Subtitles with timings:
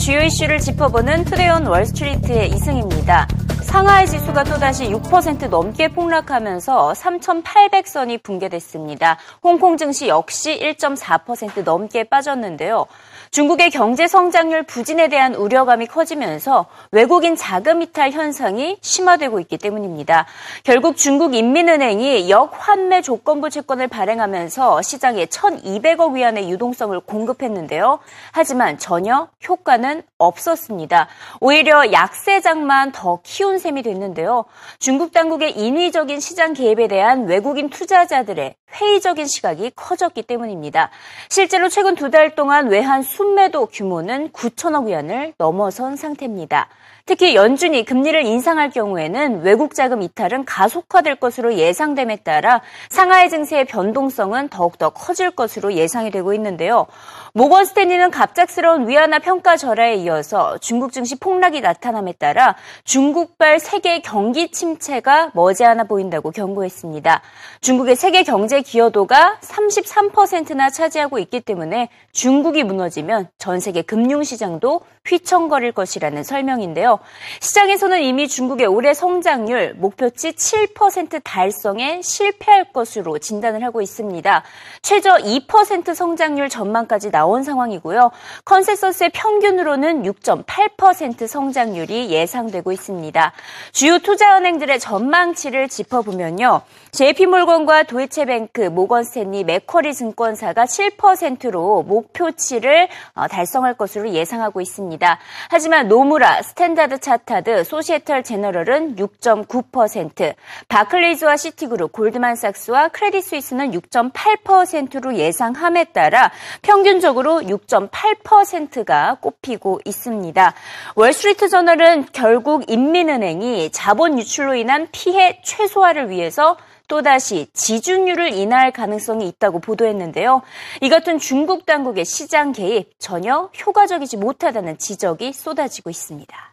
[0.00, 3.28] 주요 이슈를 짚어보는 투데이온 월스트리트의 이승입니다.
[3.62, 9.18] 상하이 지수가 또다시 6% 넘게 폭락하면서 3,800선이 붕괴됐습니다.
[9.42, 12.86] 홍콩 증시 역시 1.4% 넘게 빠졌는데요.
[13.32, 20.26] 중국의 경제 성장률 부진에 대한 우려감이 커지면서 외국인 자금 이탈 현상이 심화되고 있기 때문입니다.
[20.64, 28.00] 결국 중국 인민은행이 역환매 조건부 채권을 발행하면서 시장에 1,200억 위안의 유동성을 공급했는데요.
[28.32, 31.06] 하지만 전혀 효과는 없었습니다.
[31.38, 34.44] 오히려 약세장만 더 키운 셈이 됐는데요.
[34.80, 40.90] 중국 당국의 인위적인 시장 개입에 대한 외국인 투자자들의 회의적인 시각이 커졌기 때문입니다.
[41.28, 46.68] 실제로 최근 두 달 동안 외환 순매도 규모는 9천억 위안을 넘어선 상태입니다.
[47.04, 54.48] 특히 연준이 금리를 인상할 경우에는 외국 자금 이탈은 가속화될 것으로 예상됨에 따라 상하이 증세의 변동성은
[54.48, 56.86] 더욱더 커질 것으로 예상이 되고 있는데요.
[57.32, 64.50] 모건 스탠리는 갑작스러운 위안화 평가 절하에 이어서 중국 증시 폭락이 나타남에 따라 중국발 세계 경기
[64.50, 67.22] 침체가 머지않아 보인다고 경고했습니다.
[67.60, 75.72] 중국의 세계 경제 기여도가 33%나 차지하고 있기 때문에 중국이 무너지면 전 세계 금융 시장도 휘청거릴
[75.72, 76.98] 것이라는 설명인데요.
[77.40, 84.42] 시장에서는 이미 중국의 올해 성장률 목표치 7% 달성에 실패할 것으로 진단을 하고 있습니다.
[84.82, 88.10] 최저 2% 성장률 전망까지 나온 상황이고요.
[88.44, 93.32] 컨센서스의 평균으로는 6.8% 성장률이 예상되고 있습니다.
[93.72, 96.62] 주요 투자은행들의 전망치를 짚어보면요.
[96.92, 105.18] JP모건과 도이체뱅크, 모건스탠리, 맥쿼리 증권사가 7%로 목표치를 어, 달성할 것으로 예상하고 있습니다.
[105.50, 110.34] 하지만 노무라, 스탠다드 차타드, 소시에테 제네랄은 6.9%,
[110.68, 116.30] 바클레이즈와 시티그룹, 골드만삭스와 크레딧 스위스는 6.8%로 예상함에 따라
[116.62, 120.54] 평균적으로 6.8%가 꼽히고 있습니다.
[120.94, 126.56] 월스트리트 저널은 결국 인민은행이 자본 유출로 인한 피해 최소화를 위해서
[126.88, 130.42] 또다시 지준율을 인하할 가능성이 있다고 보도했는데요.
[130.80, 136.50] 이 같은 중국 당국의 시장 개입 전혀 효과적이지 못하다는 지적이 쏟아지고 있습니다.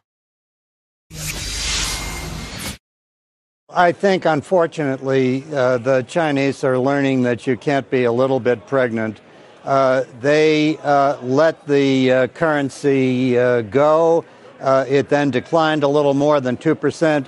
[3.70, 8.66] I think, unfortunately, uh, the Chinese are learning that you can't be a little bit
[8.66, 9.20] pregnant.
[9.68, 14.24] Uh, they uh, let the uh, currency uh, go.
[14.62, 17.28] Uh, it then declined a little more than 2%,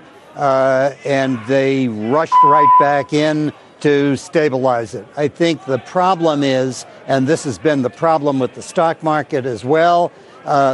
[1.05, 3.51] and they rushed right back in
[3.81, 5.05] to stabilize it.
[5.17, 9.45] I think the problem is, and this has been the problem with the stock market
[9.45, 10.09] as well,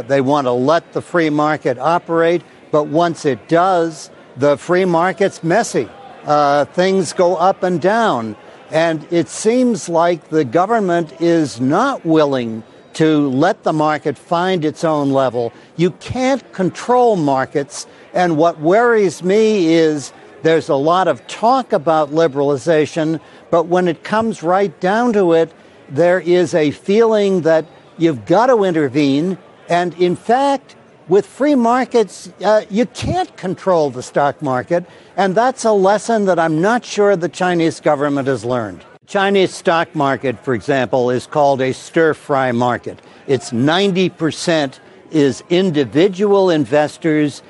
[0.06, 5.42] they want to let the free market operate, but once it does, the free market's
[5.42, 5.88] messy.
[6.26, 8.36] Uh, things go up and down.
[8.70, 12.62] And it seems like the government is not willing
[12.94, 15.52] to let the market find its own level.
[15.76, 17.86] You can't control markets.
[18.14, 20.12] And what worries me is
[20.42, 25.52] there's a lot of talk about liberalization, but when it comes right down to it,
[25.90, 27.66] there is a feeling that
[27.98, 29.38] you've got to intervene.
[29.68, 30.76] And in fact,
[31.08, 34.84] with free markets, uh, you can't control the stock market,
[35.16, 38.84] and that's a lesson that I'm not sure the Chinese government has learned.
[39.06, 42.98] Chinese stock market, for example, is called a stir-fry market.
[43.28, 44.80] It's 90%
[45.12, 47.42] is individual investors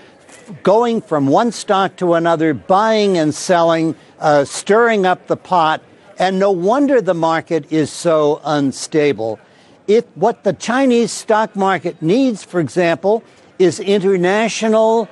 [0.63, 5.83] going from one stock to another, buying and selling, uh, stirring up the pot,
[6.19, 9.41] and no wonder the market is so unstable.
[9.87, 13.23] It, what the Chinese stock market needs, for example,
[13.59, 15.09] is international,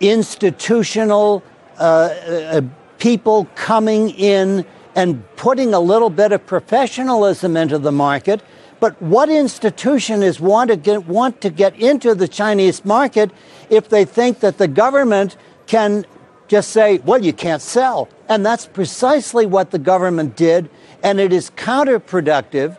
[0.00, 1.42] institutional
[1.78, 2.60] uh, uh,
[2.98, 4.64] people coming in
[4.94, 8.42] and putting a little bit of professionalism into the market.
[8.80, 13.30] But what institution is want to get, want to get into the Chinese market
[13.70, 15.36] if they think that the government
[15.66, 16.04] can
[16.48, 18.08] just say, well, you can't sell?
[18.28, 20.68] And that's precisely what the government did,
[21.02, 22.76] and it is counterproductive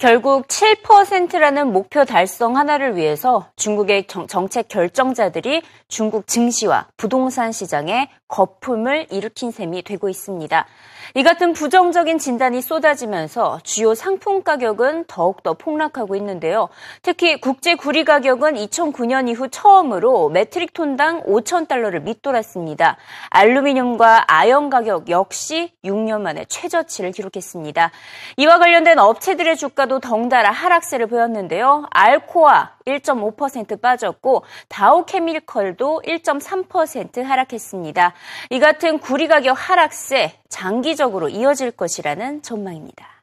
[0.00, 9.08] 결국 7%라는 목표 달성 하나를 위해서 중국의 정 책 결정자들이 중국 증시와 부동산 시장에 거품을
[9.10, 10.66] 일으킨 셈이 되고 있습니다.
[11.14, 16.68] 이 같은 부정적인 진단이 쏟아지면서 주요 상품 가격은 더욱더 폭락하고 있는데요.
[17.02, 22.96] 특히 국제 구리 가격은 2009년 이후 처음으로 메트릭 톤당 5천 달러를 밑돌았습니다.
[23.30, 27.90] 알루미늄과 아연 가격 역시 6년 만에 최저치를 기록했습니다.
[28.36, 31.86] 이와 관련된 업체들의 주가도 덩달아 하락세를 보였는데요.
[31.90, 38.14] 알코아 1.5% 빠졌고 다우 케미컬도 1.3% 하락했습니다.
[38.50, 43.20] 이 같은 구리 가격 하락세 장기적으로 이어질 것이라는 전망입니다.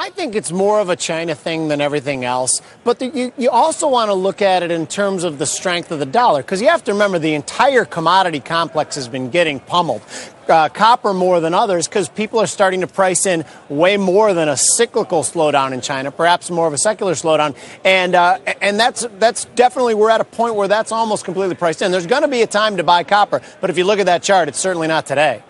[0.00, 2.62] I think it's more of a China thing than everything else.
[2.84, 5.92] But the, you, you also want to look at it in terms of the strength
[5.92, 9.60] of the dollar, because you have to remember the entire commodity complex has been getting
[9.60, 10.00] pummeled.
[10.48, 14.48] Uh, copper more than others because people are starting to price in way more than
[14.48, 17.54] a cyclical slowdown in China, perhaps more of a secular slowdown,
[17.84, 21.82] and uh, and that's that's definitely we're at a point where that's almost completely priced
[21.82, 21.92] in.
[21.92, 24.22] There's going to be a time to buy copper, but if you look at that
[24.22, 25.42] chart, it's certainly not today.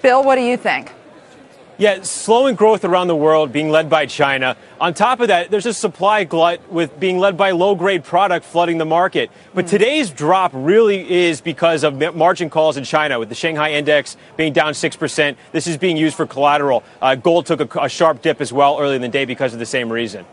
[0.00, 0.92] Bill, what do you think?
[1.80, 4.54] Yeah, slowing growth around the world being led by China.
[4.82, 8.44] On top of that, there's a supply glut with being led by low grade product
[8.44, 9.30] flooding the market.
[9.54, 9.70] But mm.
[9.70, 14.52] today's drop really is because of margin calls in China, with the Shanghai index being
[14.52, 15.36] down 6%.
[15.52, 16.82] This is being used for collateral.
[17.00, 19.58] Uh, gold took a, a sharp dip as well earlier in the day because of
[19.58, 20.26] the same reason.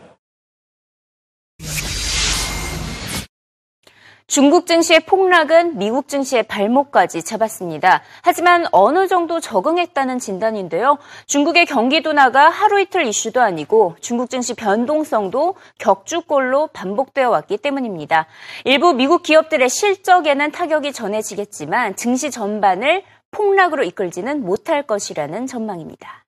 [4.28, 8.02] 중국 증시의 폭락은 미국 증시의 발목까지 잡았습니다.
[8.20, 10.98] 하지만 어느 정도 적응했다는 진단인데요.
[11.24, 18.26] 중국의 경기 둔화가 하루 이틀 이슈도 아니고 중국 증시 변동성도 격주꼴로 반복되어 왔기 때문입니다.
[18.66, 26.27] 일부 미국 기업들의 실적에는 타격이 전해지겠지만 증시 전반을 폭락으로 이끌지는 못할 것이라는 전망입니다.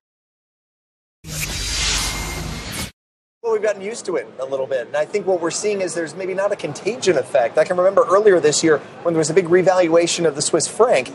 [3.42, 4.86] Well, we've gotten used to it a little bit.
[4.86, 7.56] And I think what we're seeing is there's maybe not a contagion effect.
[7.56, 10.68] I can remember earlier this year when there was a big revaluation of the Swiss
[10.68, 11.10] franc,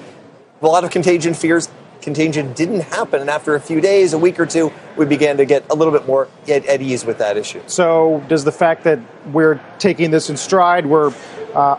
[0.60, 1.70] a lot of contagion fears.
[2.02, 3.22] Contagion didn't happen.
[3.22, 5.94] And after a few days, a week or two, we began to get a little
[5.94, 7.62] bit more at, at ease with that issue.
[7.68, 8.98] So, does the fact that
[9.32, 11.14] we're taking this in stride, we're
[11.54, 11.76] uh,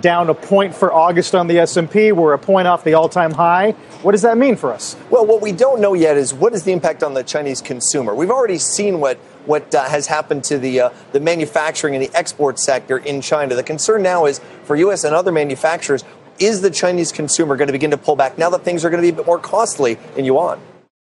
[0.00, 2.12] down a point for August on the S&P.
[2.12, 3.72] We're a point off the all-time high.
[4.02, 4.96] What does that mean for us?
[5.10, 8.14] Well, what we don't know yet is what is the impact on the Chinese consumer.
[8.14, 12.14] We've already seen what what uh, has happened to the uh, the manufacturing and the
[12.14, 13.54] export sector in China.
[13.54, 15.04] The concern now is for U.S.
[15.04, 16.04] and other manufacturers:
[16.38, 19.02] is the Chinese consumer going to begin to pull back now that things are going
[19.02, 20.60] to be a bit more costly in yuan?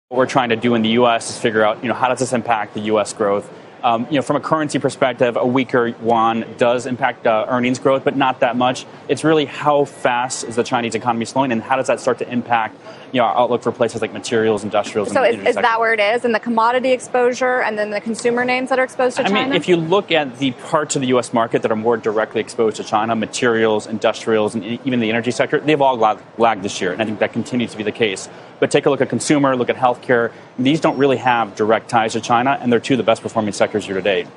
[0.09, 1.29] What we're trying to do in the U.S.
[1.29, 3.11] is figure out, you know, how does this impact the U.S.
[3.11, 3.51] growth?
[3.83, 8.03] Um, you know, from a currency perspective, a weaker yuan does impact uh, earnings growth,
[8.03, 8.85] but not that much.
[9.07, 12.31] It's really how fast is the Chinese economy slowing, and how does that start to
[12.31, 12.77] impact
[13.11, 15.09] you know our outlook for places like materials, industrials.
[15.09, 18.01] And so is, is that where it is, and the commodity exposure, and then the
[18.01, 19.39] consumer names that are exposed to I China?
[19.39, 21.33] I mean, if you look at the parts of the U.S.
[21.33, 25.59] market that are more directly exposed to China, materials, industrials, and even the energy sector,
[25.59, 25.97] they've all
[26.37, 28.27] lagged this year, and I think that continues to be the case.
[28.59, 30.31] But take a look at consumer, look at healthcare.
[30.57, 33.53] These don't really have direct ties to China, and they're two of the best performing
[33.53, 34.27] sectors year to date.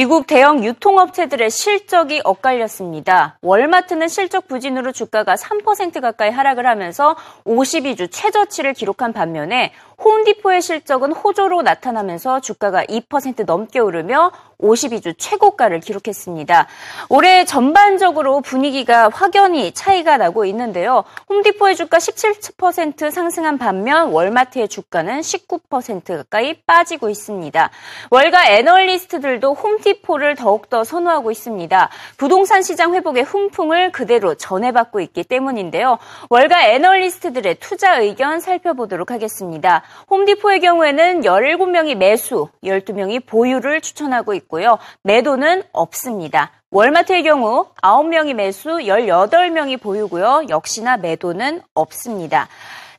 [0.00, 3.36] 미국 대형 유통업체들의 실적이 엇갈렸습니다.
[3.42, 11.62] 월마트는 실적 부진으로 주가가 3% 가까이 하락을 하면서 52주 최저치를 기록한 반면에 홈디포의 실적은 호조로
[11.62, 16.66] 나타나면서 주가가 2% 넘게 오르며 52주 최고가를 기록했습니다.
[17.08, 21.04] 올해 전반적으로 분위기가 확연히 차이가 나고 있는데요.
[21.28, 27.70] 홈디포의 주가 17% 상승한 반면 월마트의 주가는 19% 가까이 빠지고 있습니다.
[28.10, 31.88] 월가 애널리스트들도 홈디포를 더욱더 선호하고 있습니다.
[32.16, 35.98] 부동산 시장 회복의 훈풍을 그대로 전해받고 있기 때문인데요.
[36.28, 39.82] 월가 애널리스트들의 투자 의견 살펴보도록 하겠습니다.
[40.10, 44.78] 홈디포의 경우에는 17명이 매수, 12명이 보유를 추천하고 있고요.
[45.02, 46.50] 매도는 없습니다.
[46.70, 50.46] 월마트의 경우 9명이 매수, 18명이 보유고요.
[50.48, 52.48] 역시나 매도는 없습니다.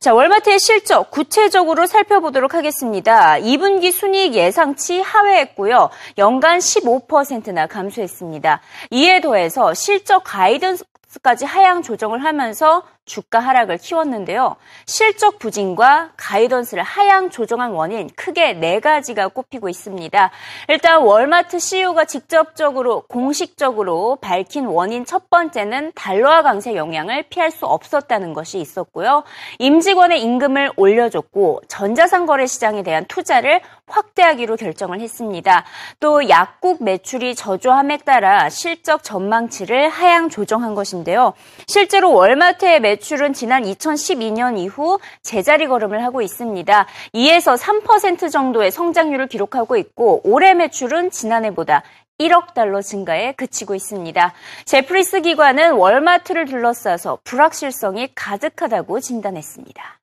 [0.02, 3.36] 자, 월마트의 실적 구체적으로 살펴보도록 하겠습니다.
[3.36, 5.92] 2분기 순이익 예상치 하회했고요.
[6.18, 8.62] 연간 15%나 감소했습니다.
[8.90, 14.56] 이에 더해서 실적 가이던스까지 하향 조정을 하면서 주가 하락을 키웠는데요.
[14.86, 20.32] 실적 부진과 가이던스를 하향 조정한 원인 크게 네 가지가 꼽히고 있습니다.
[20.70, 28.34] 일단 월마트 CEO가 직접적으로 공식적으로 밝힌 원인 첫 번째는 달러화 강세 영향을 피할 수 없었다는
[28.34, 29.24] 것이 있었고요.
[29.58, 35.66] 임직원의 임금을 올려줬고 전자상 거래 시장에 대한 투자를 확대하기로 결정을 했습니다.
[36.00, 41.34] 또 약국 매출이 저조함에 따라 실적 전망치를 하향 조정한 것인데요.
[41.68, 46.88] 실제로 월마트의 매출 매출은 지난 2012년 이후 제자리 걸음을 하고 있습니다.
[47.14, 51.84] 2에서 3% 정도의 성장률을 기록하고 있고 올해 매출은 지난해보다
[52.20, 54.34] 1억 달러 증가에 그치고 있습니다.
[54.66, 60.00] 제프리스 기관은 월마트를 둘러싸서 불확실성이 가득하다고 진단했습니다.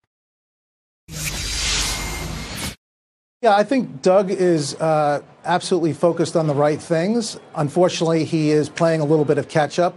[3.40, 7.38] Yeah, I think Doug is uh, absolutely focused on the right things.
[7.54, 9.94] Unfortunately, he is playing a little bit of catch up.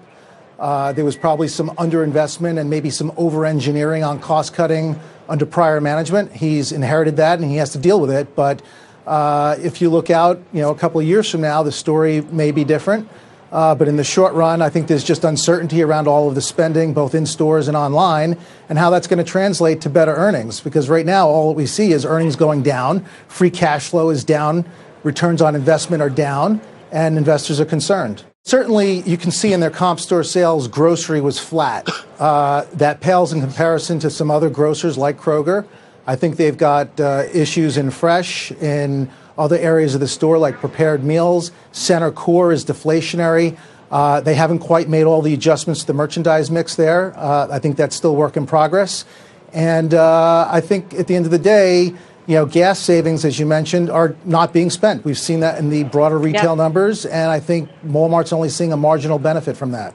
[0.62, 5.82] Uh, there was probably some underinvestment and maybe some overengineering on cost cutting under prior
[5.82, 6.32] management.
[6.32, 8.36] He's inherited that and he has to deal with it.
[8.36, 8.62] But
[9.08, 12.22] uh, if you look out, you know, a couple of years from now, the story
[12.22, 13.10] may be different.
[13.52, 16.42] Uh, but in the short run, I think there's just uncertainty around all of the
[16.42, 18.38] spending, both in stores and online,
[18.70, 20.62] and how that's going to translate to better earnings.
[20.62, 24.24] Because right now, all that we see is earnings going down, free cash flow is
[24.24, 24.64] down,
[25.04, 28.24] returns on investment are down, and investors are concerned.
[28.44, 31.88] Certainly, you can see in their comp store sales, grocery was flat.
[32.18, 35.66] Uh, that pales in comparison to some other grocers like Kroger.
[36.08, 40.56] I think they've got uh, issues in fresh, in other areas of the store like
[40.56, 41.52] prepared meals.
[41.72, 43.58] Center core is deflationary.
[43.92, 47.14] Uh, they haven't quite made all the adjustments to the merchandise mix there.
[47.16, 49.06] Uh, I think that's still work in progress.
[49.54, 51.94] And uh, I think at the end of the day,
[52.32, 55.04] you know, gas savings, as you mentioned, are not being spent.
[55.04, 56.64] We've seen that in the broader retail yep.
[56.64, 59.94] numbers, and I think Walmart's only seeing a marginal benefit from that.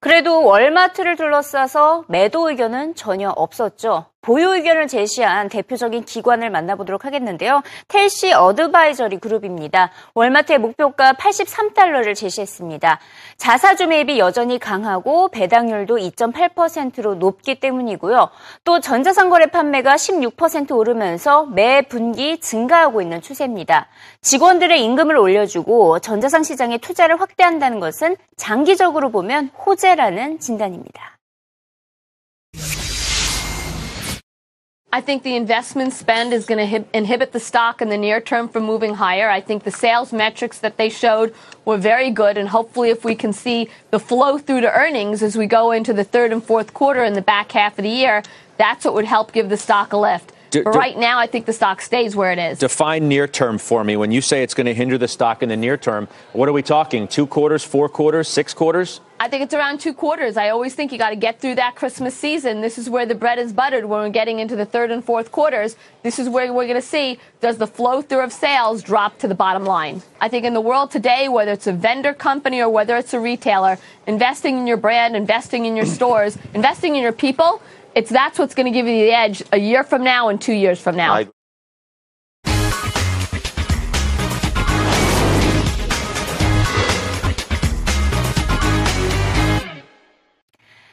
[0.00, 4.06] 그래도 월마트를 둘러싸서 매도 의견은 전혀 없었죠.
[4.26, 7.62] 보유 의견을 제시한 대표적인 기관을 만나보도록 하겠는데요.
[7.86, 9.92] 텔시 어드바이저리 그룹입니다.
[10.14, 12.98] 월마트의 목표가 83달러를 제시했습니다.
[13.36, 18.30] 자사주 매입이 여전히 강하고 배당률도 2.8%로 높기 때문이고요.
[18.64, 23.86] 또 전자상거래 판매가 16% 오르면서 매 분기 증가하고 있는 추세입니다.
[24.22, 31.15] 직원들의 임금을 올려주고 전자상 시장에 투자를 확대한다는 것은 장기적으로 보면 호재라는 진단입니다.
[34.96, 38.48] I think the investment spend is going to inhibit the stock in the near term
[38.48, 39.28] from moving higher.
[39.28, 41.34] I think the sales metrics that they showed
[41.66, 45.36] were very good, and hopefully, if we can see the flow through to earnings as
[45.36, 48.22] we go into the third and fourth quarter in the back half of the year,
[48.56, 50.32] that's what would help give the stock a lift.
[50.50, 52.58] But right now, I think the stock stays where it is.
[52.58, 53.96] Define near term for me.
[53.96, 56.52] When you say it's going to hinder the stock in the near term, what are
[56.52, 57.08] we talking?
[57.08, 59.00] Two quarters, four quarters, six quarters?
[59.18, 60.36] I think it's around two quarters.
[60.36, 62.60] I always think you got to get through that Christmas season.
[62.60, 65.32] This is where the bread is buttered when we're getting into the third and fourth
[65.32, 65.74] quarters.
[66.02, 69.28] This is where we're going to see does the flow through of sales drop to
[69.28, 70.02] the bottom line.
[70.20, 73.20] I think in the world today, whether it's a vendor company or whether it's a
[73.20, 77.62] retailer, investing in your brand, investing in your stores, investing in your people,
[77.96, 80.52] it's that's what's going to give you the edge a year from now and two
[80.52, 81.14] years from now.
[81.14, 81.28] I-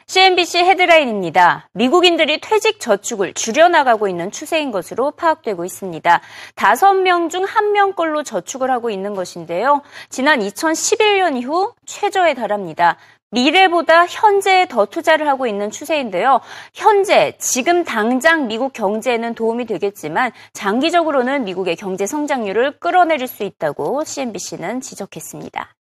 [0.06, 1.68] CNBC 헤드라인입니다.
[1.72, 6.20] 미국인들이 퇴직 저축을 줄여나가고 있는 추세인 것으로 파악되고 있습니다.
[6.54, 9.80] 다섯 명 중 한 명꼴로 저축을 하고 있는 것인데요.
[10.10, 12.98] 지난 2011년 이후 최저에 달합니다.
[13.34, 16.40] 미래보다 현재에 더 투자를 하고 있는 추세인데요.
[16.72, 24.80] 현재, 지금 당장 미국 경제에는 도움이 되겠지만 장기적으로는 미국의 경제 성장률을 끌어내릴 수 있다고 CNBC는
[24.80, 25.74] 지적했습니다.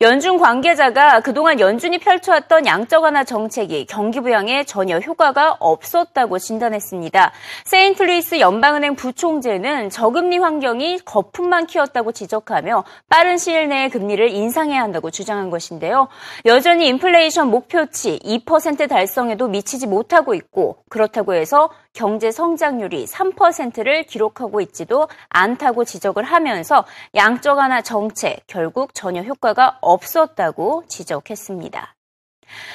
[0.00, 7.32] 연준 관계자가 그동안 연준이 펼쳐왔던 양적 완화 정책이 경기 부양에 전혀 효과가 없었다고 진단했습니다.
[7.64, 15.50] 세인트루이스 연방은행 부총재는 저금리 환경이 거품만 키웠다고 지적하며 빠른 시일 내에 금리를 인상해야 한다고 주장한
[15.50, 16.08] 것인데요.
[16.44, 25.08] 여전히 인플레이션 목표치 2% 달성에도 미치지 못하고 있고 그렇다고 해서 경제 성장률이 3%를 기록하고 있지도
[25.30, 26.84] 않다고 지적을 하면서
[27.16, 31.97] 양적 완화 정책 결국 전혀 효과가 없었다고 지적했습니다.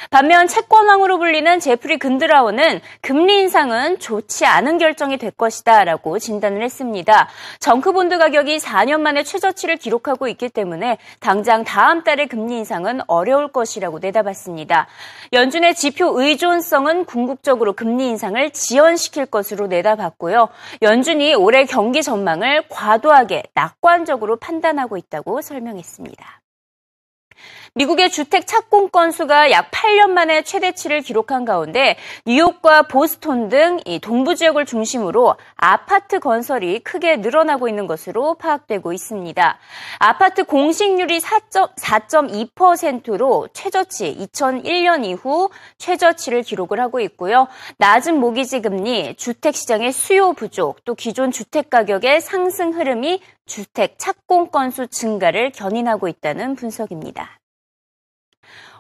[0.10, 7.30] 반면 채권왕으로 불리는 제프리 근드라우는 금리 인상은 좋지 않은 결정이 될 것이다 라고 진단을 했습니다.
[7.60, 14.00] 정크본드 가격이 4년 만에 최저치를 기록하고 있기 때문에 당장 다음 달의 금리 인상은 어려울 것이라고
[14.00, 14.88] 내다봤습니다.
[15.32, 20.50] 연준의 지표 의존성은 궁극적으로 금리 인상을 지연시킬 것으로 내다봤고요.
[20.82, 26.43] 연준이 올해 경기 전망을 과도하게 낙관적으로 판단하고 있다고 설명했습니다.
[27.76, 34.68] 미국의 주택 착공 건수가 약 8년 만에 최대치를 기록한 가운데 뉴욕과 보스톤 등이 동부 지역을
[34.68, 39.58] 중심으로 아파트 건설이 크게 늘어나고 있는 것으로 파악되고 있습니다.
[39.98, 45.50] 아파트 공식률이 4.2%로 최저치 2001년 이후
[45.80, 47.48] 최저치를 기록을 하고 있고요.
[47.80, 54.52] 낮은 모기지 금리, 주택 시장의 수요 부족, 또 기존 주택 가격의 상승 흐름이 주택 착공
[54.52, 57.40] 건수 증가를 견인하고 있다는 분석입니다.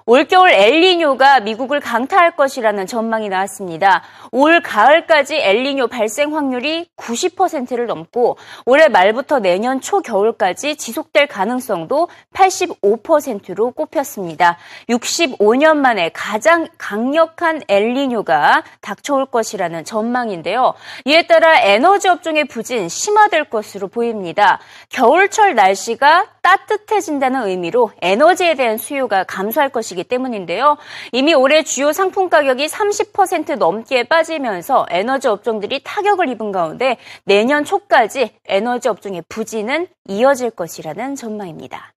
[0.05, 4.03] 올겨울 엘리뇨가 미국을 강타할 것이라는 전망이 나왔습니다.
[4.31, 14.57] 올 가을까지 엘리뇨 발생 확률이 90%를 넘고 올해 말부터 내년 초겨울까지 지속될 가능성도 85%로 꼽혔습니다.
[14.89, 20.73] 65년 만에 가장 강력한 엘리뇨가 닥쳐올 것이라는 전망인데요.
[21.05, 24.59] 이에 따라 에너지 업종의 부진 심화될 것으로 보입니다.
[24.89, 30.77] 겨울철 날씨가 따뜻해진다는 의미로 에너지에 대한 수요가 감소할 것이 기 때문인데요.
[31.11, 38.31] 이미 올해 주요 상품 가격이 30% 넘게 빠지면서 에너지 업종들이 타격을 입은 가운데 내년 초까지
[38.45, 41.93] 에너지 업종의 부진은 이어질 것이라는 전망입니다.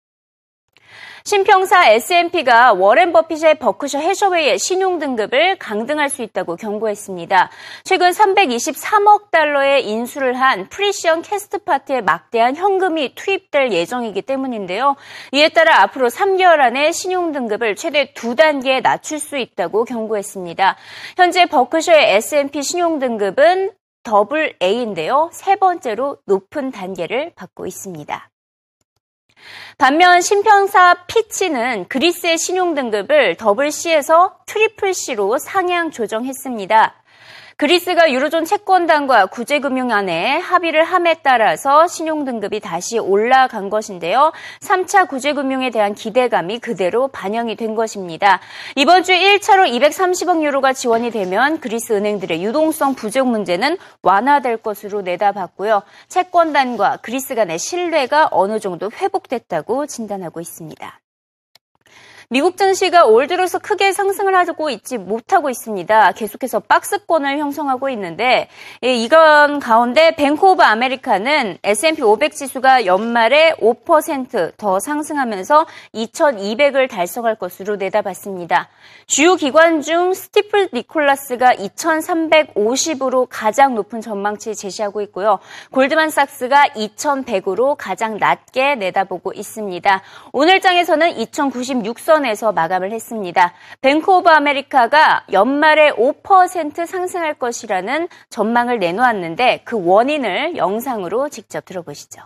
[1.27, 7.51] 신평사 S&P가 워렌 버핏의 버크셔 해셔웨이의 신용 등급을 강등할 수 있다고 경고했습니다.
[7.83, 14.95] 최근 323억 달러의 인수를 한 프리시전 캐스트파츠에 막대한 현금이 투입될 예정이기 때문인데요.
[15.33, 20.77] 이에 따라 앞으로 3개월 안에 신용 등급을 최대 두 단계 낮출 수 있다고 경고했습니다.
[21.17, 23.73] 현재 버크셔의 S&P 신용 등급은
[24.05, 25.31] 더블 A인데요.
[25.33, 28.31] 세 번째로 높은 단계를 받고 있습니다.
[29.79, 36.95] 반면 신평사 피치는 그리스의 신용 등급을 더블 C에서 트리플 C로 상향 조정했습니다.
[37.59, 44.33] 그리스가 유로존 채권단과 구제금융안에 합의를 함에 따라서 신용등급이 다시 올라간 것인데요.
[44.61, 48.41] 3차 구제금융에 대한 기대감이 그대로 반영이 된 것입니다.
[48.75, 55.81] 이번 주 1차로 230억 유로가 지원이 되면 그리스 은행들의 유동성 부족 문제는 완화될 것으로 내다봤고요.
[56.09, 61.01] 채권단과 그리스 간의 신뢰가 어느 정도 회복됐다고 진단하고 있습니다.
[62.29, 66.11] 미국 증시가 올 들어서 크게 상승을 하고 있지 못하고 있습니다.
[66.13, 68.49] 계속해서 박스권을 형성하고 있는데
[68.83, 77.77] 예, 이건 가운데 뱅크 오브 아메리카는 S&P 500 지수가 연말에 5%더 상승하면서 2200을 달성할 것으로
[77.77, 78.71] 내다봤습니다.
[79.07, 85.39] 주요 기관 중 스티플 니콜라스가 2350으로 가장 높은 전망치 제시하고 있고요.
[85.71, 90.03] 골드만삭스가 2100으로 가장 낮게 내다보고 있습니다.
[90.33, 93.53] 오늘 장에서는 2096선 선에서 마감을 했습니다.
[93.83, 102.23] 뱅크 오브 아메리카가 연말에 5% 상승할 것이라는 전망을 내놓았는데 그 원인을 영상으로 직접 들어보시죠.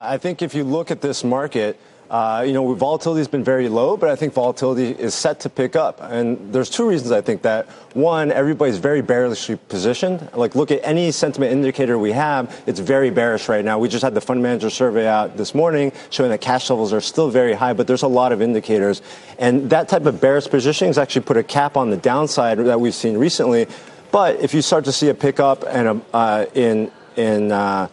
[0.00, 1.78] I think if you look at this market,
[2.12, 5.48] Uh, you know, volatility has been very low, but I think volatility is set to
[5.48, 5.98] pick up.
[6.02, 7.66] And there's two reasons I think that.
[7.94, 10.28] One, everybody's very bearishly positioned.
[10.34, 13.78] Like, look at any sentiment indicator we have, it's very bearish right now.
[13.78, 17.00] We just had the fund manager survey out this morning showing that cash levels are
[17.00, 19.00] still very high, but there's a lot of indicators.
[19.38, 22.78] And that type of bearish positioning has actually put a cap on the downside that
[22.78, 23.68] we've seen recently.
[24.10, 27.88] But if you start to see a pickup and a, uh, in, in, uh,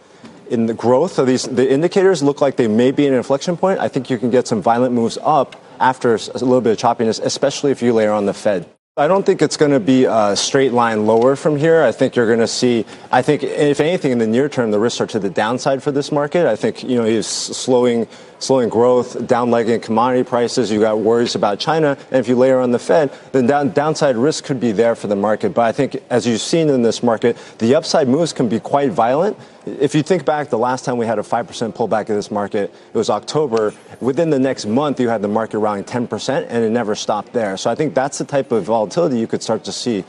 [0.50, 3.78] in the growth of these, the indicators look like they may be an inflection point.
[3.78, 7.20] I think you can get some violent moves up after a little bit of choppiness,
[7.22, 8.68] especially if you layer on the Fed.
[8.96, 11.82] I don't think it's going to be a straight line lower from here.
[11.82, 14.80] I think you're going to see, I think, if anything, in the near term, the
[14.80, 16.46] risks are to the downside for this market.
[16.46, 18.08] I think, you know, he's slowing,
[18.40, 20.72] slowing growth, downlegging commodity prices.
[20.72, 21.96] You got worries about China.
[22.10, 25.06] And if you layer on the Fed, then down, downside risk could be there for
[25.06, 25.54] the market.
[25.54, 28.90] But I think, as you've seen in this market, the upside moves can be quite
[28.90, 29.36] violent.
[29.66, 32.74] If you think back, the last time we had a 5% pullback in this market,
[32.92, 33.74] it was October.
[34.00, 37.56] Within the next month, you had the market rallying 10%, and it never stopped there.
[37.58, 40.04] So I think that's the type of volatility you could start to see